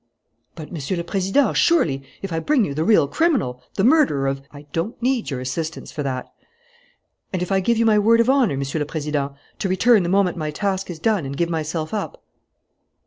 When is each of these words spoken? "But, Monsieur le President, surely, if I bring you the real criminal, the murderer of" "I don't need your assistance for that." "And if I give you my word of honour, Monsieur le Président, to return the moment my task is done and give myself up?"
"But, 0.55 0.71
Monsieur 0.71 0.97
le 0.97 1.03
President, 1.03 1.55
surely, 1.55 2.01
if 2.23 2.33
I 2.33 2.39
bring 2.39 2.65
you 2.65 2.73
the 2.73 2.83
real 2.83 3.07
criminal, 3.07 3.61
the 3.75 3.83
murderer 3.83 4.25
of" 4.25 4.41
"I 4.51 4.63
don't 4.73 4.99
need 4.99 5.29
your 5.29 5.39
assistance 5.39 5.91
for 5.91 6.01
that." 6.01 6.25
"And 7.31 7.43
if 7.43 7.51
I 7.51 7.59
give 7.59 7.77
you 7.77 7.85
my 7.85 7.99
word 7.99 8.19
of 8.19 8.27
honour, 8.27 8.57
Monsieur 8.57 8.79
le 8.79 8.85
Président, 8.87 9.35
to 9.59 9.69
return 9.69 10.01
the 10.01 10.09
moment 10.09 10.37
my 10.37 10.49
task 10.49 10.89
is 10.89 10.97
done 10.97 11.23
and 11.23 11.37
give 11.37 11.51
myself 11.51 11.93
up?" 11.93 12.23